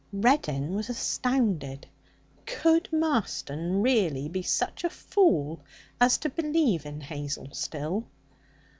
[0.11, 1.85] Reddin was astounded.
[2.47, 5.59] Could Marston really be such a fool
[5.99, 8.05] as to believe in Hazel still?